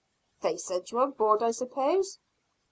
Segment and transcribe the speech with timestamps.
[0.41, 2.17] "They sent you on board, I suppose?"